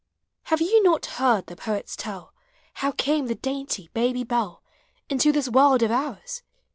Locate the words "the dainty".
3.27-3.91